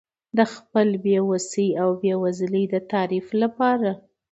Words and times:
د 0.37 0.39
خپل 0.53 0.87
بې 1.03 1.17
وسۍ 1.29 1.67
او 1.81 1.89
بېوزلۍ 2.01 2.63
د 2.73 2.75
تعریف 2.91 3.27
لپاره. 3.41 3.91